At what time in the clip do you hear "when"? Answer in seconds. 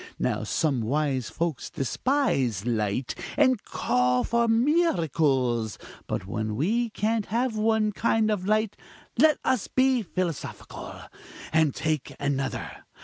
6.25-6.55